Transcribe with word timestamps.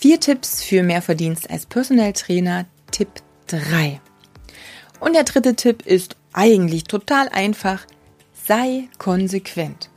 Vier 0.00 0.18
Tipps 0.18 0.62
für 0.62 0.82
mehr 0.82 1.02
Verdienst 1.02 1.50
als 1.50 1.66
Personal 1.66 2.14
Trainer, 2.14 2.64
Tipp 2.90 3.20
3. 3.48 4.00
Und 4.98 5.12
der 5.12 5.24
dritte 5.24 5.54
Tipp 5.56 5.84
ist 5.84 6.16
eigentlich 6.32 6.84
total 6.84 7.28
einfach. 7.28 7.84
Sei 8.32 8.88
konsequent. 8.96 9.90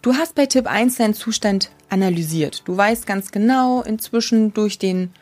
Du 0.00 0.14
hast 0.14 0.36
bei 0.36 0.46
Tipp 0.46 0.68
1 0.68 0.94
deinen 0.94 1.14
Zustand 1.14 1.72
analysiert. 1.88 2.62
Du 2.66 2.76
weißt 2.76 3.04
ganz 3.04 3.32
genau 3.32 3.82
inzwischen 3.82 4.54
durch 4.54 4.78
den 4.78 5.12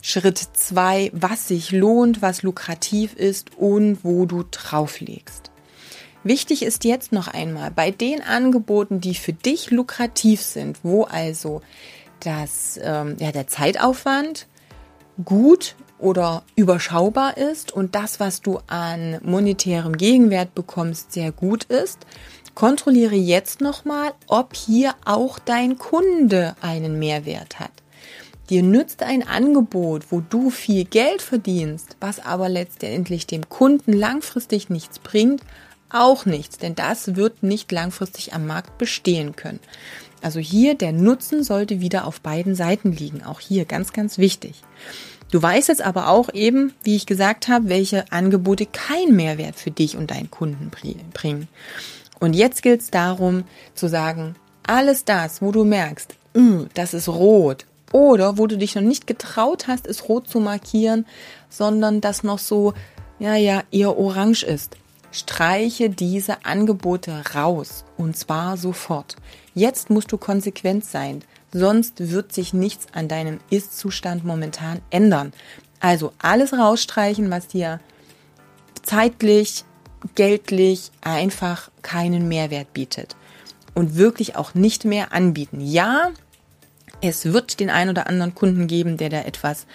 Schritt 0.00 0.38
2, 0.38 1.10
was 1.12 1.48
sich 1.48 1.72
lohnt, 1.72 2.22
was 2.22 2.42
lukrativ 2.42 3.12
ist 3.12 3.54
und 3.58 3.98
wo 4.02 4.24
du 4.24 4.44
drauflegst. 4.50 5.50
Wichtig 6.24 6.62
ist 6.62 6.84
jetzt 6.84 7.12
noch 7.12 7.28
einmal 7.28 7.70
bei 7.70 7.90
den 7.90 8.22
Angeboten, 8.22 9.02
die 9.02 9.14
für 9.14 9.34
dich 9.34 9.70
lukrativ 9.70 10.40
sind, 10.40 10.78
wo 10.82 11.04
also 11.04 11.60
das, 12.20 12.78
ähm, 12.82 13.16
ja, 13.18 13.32
der 13.32 13.46
Zeitaufwand 13.46 14.46
gut 15.24 15.76
oder 15.98 16.42
überschaubar 16.56 17.36
ist 17.36 17.72
und 17.72 17.94
das, 17.94 18.20
was 18.20 18.42
du 18.42 18.58
an 18.66 19.18
monetärem 19.22 19.96
Gegenwert 19.96 20.54
bekommst, 20.54 21.12
sehr 21.12 21.32
gut 21.32 21.64
ist, 21.64 22.00
kontrolliere 22.54 23.14
jetzt 23.14 23.60
nochmal, 23.60 24.12
ob 24.26 24.54
hier 24.54 24.94
auch 25.04 25.38
dein 25.38 25.78
Kunde 25.78 26.56
einen 26.60 26.98
Mehrwert 26.98 27.60
hat. 27.60 27.70
Dir 28.50 28.62
nützt 28.62 29.02
ein 29.02 29.26
Angebot, 29.26 30.06
wo 30.10 30.20
du 30.20 30.50
viel 30.50 30.84
Geld 30.84 31.20
verdienst, 31.20 31.96
was 32.00 32.24
aber 32.24 32.48
letztendlich 32.48 33.26
dem 33.26 33.48
Kunden 33.48 33.92
langfristig 33.92 34.70
nichts 34.70 35.00
bringt, 35.00 35.42
auch 35.90 36.26
nichts, 36.26 36.58
denn 36.58 36.74
das 36.74 37.16
wird 37.16 37.42
nicht 37.42 37.70
langfristig 37.72 38.34
am 38.34 38.46
Markt 38.46 38.78
bestehen 38.78 39.34
können. 39.36 39.60
Also 40.22 40.40
hier 40.40 40.74
der 40.74 40.92
Nutzen 40.92 41.44
sollte 41.44 41.80
wieder 41.80 42.06
auf 42.06 42.20
beiden 42.20 42.54
Seiten 42.54 42.92
liegen. 42.92 43.22
Auch 43.22 43.40
hier 43.40 43.64
ganz, 43.64 43.92
ganz 43.92 44.18
wichtig. 44.18 44.62
Du 45.30 45.42
weißt 45.42 45.68
jetzt 45.68 45.82
aber 45.82 46.08
auch 46.08 46.32
eben, 46.32 46.72
wie 46.84 46.96
ich 46.96 47.06
gesagt 47.06 47.48
habe, 47.48 47.68
welche 47.68 48.10
Angebote 48.12 48.66
keinen 48.66 49.16
Mehrwert 49.16 49.56
für 49.56 49.70
dich 49.70 49.96
und 49.96 50.10
deinen 50.10 50.30
Kunden 50.30 50.70
bringen. 51.12 51.48
Und 52.20 52.34
jetzt 52.34 52.62
gilt 52.62 52.80
es 52.80 52.90
darum 52.90 53.44
zu 53.74 53.88
sagen, 53.88 54.36
alles 54.66 55.04
das, 55.04 55.42
wo 55.42 55.52
du 55.52 55.64
merkst, 55.64 56.14
mm, 56.34 56.64
das 56.74 56.94
ist 56.94 57.08
rot 57.08 57.66
oder 57.92 58.38
wo 58.38 58.46
du 58.46 58.56
dich 58.56 58.74
noch 58.74 58.82
nicht 58.82 59.06
getraut 59.06 59.68
hast, 59.68 59.86
es 59.86 60.08
rot 60.08 60.28
zu 60.28 60.40
markieren, 60.40 61.06
sondern 61.48 62.00
das 62.00 62.22
noch 62.22 62.38
so, 62.38 62.74
ja, 63.18 63.34
ja, 63.34 63.62
eher 63.70 63.98
orange 63.98 64.44
ist. 64.44 64.76
Streiche 65.12 65.90
diese 65.90 66.44
Angebote 66.44 67.22
raus 67.34 67.84
und 67.96 68.16
zwar 68.16 68.56
sofort. 68.56 69.16
Jetzt 69.54 69.90
musst 69.90 70.12
du 70.12 70.18
konsequent 70.18 70.84
sein, 70.84 71.22
sonst 71.52 72.10
wird 72.10 72.32
sich 72.32 72.52
nichts 72.52 72.86
an 72.92 73.08
deinem 73.08 73.40
Ist-Zustand 73.50 74.24
momentan 74.24 74.80
ändern. 74.90 75.32
Also 75.80 76.12
alles 76.18 76.52
rausstreichen, 76.52 77.30
was 77.30 77.48
dir 77.48 77.80
zeitlich, 78.82 79.64
geldlich 80.14 80.90
einfach 81.00 81.70
keinen 81.82 82.28
Mehrwert 82.28 82.72
bietet 82.72 83.16
und 83.74 83.96
wirklich 83.96 84.36
auch 84.36 84.54
nicht 84.54 84.84
mehr 84.84 85.12
anbieten. 85.12 85.60
Ja, 85.60 86.10
es 87.08 87.32
wird 87.32 87.60
den 87.60 87.70
ein 87.70 87.88
oder 87.88 88.06
anderen 88.06 88.34
Kunden 88.34 88.66
geben, 88.66 88.96
der 88.96 89.10
da 89.10 89.22
etwas 89.22 89.66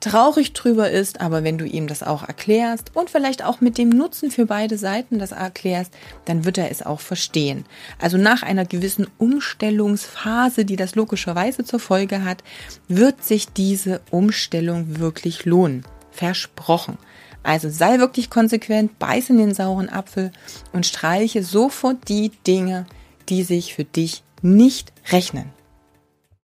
traurig 0.00 0.52
drüber 0.52 0.90
ist, 0.90 1.20
aber 1.20 1.44
wenn 1.44 1.56
du 1.56 1.64
ihm 1.64 1.86
das 1.86 2.02
auch 2.02 2.22
erklärst 2.22 2.94
und 2.94 3.08
vielleicht 3.08 3.42
auch 3.42 3.60
mit 3.60 3.78
dem 3.78 3.88
Nutzen 3.88 4.30
für 4.30 4.44
beide 4.44 4.76
Seiten 4.76 5.18
das 5.18 5.32
erklärst, 5.32 5.94
dann 6.26 6.44
wird 6.44 6.58
er 6.58 6.70
es 6.70 6.84
auch 6.84 7.00
verstehen. 7.00 7.64
Also 7.98 8.18
nach 8.18 8.42
einer 8.42 8.66
gewissen 8.66 9.06
Umstellungsphase, 9.18 10.64
die 10.64 10.76
das 10.76 10.94
logischerweise 10.94 11.64
zur 11.64 11.80
Folge 11.80 12.24
hat, 12.24 12.44
wird 12.86 13.24
sich 13.24 13.48
diese 13.48 14.02
Umstellung 14.10 14.98
wirklich 14.98 15.46
lohnen. 15.46 15.84
Versprochen. 16.10 16.98
Also 17.42 17.68
sei 17.68 17.98
wirklich 17.98 18.30
konsequent, 18.30 18.98
beiß 18.98 19.30
in 19.30 19.38
den 19.38 19.54
sauren 19.54 19.88
Apfel 19.88 20.32
und 20.72 20.86
streiche 20.86 21.42
sofort 21.42 22.08
die 22.08 22.30
Dinge, 22.46 22.86
die 23.28 23.42
sich 23.42 23.74
für 23.74 23.84
dich 23.84 24.22
nicht 24.42 24.92
rechnen. 25.10 25.50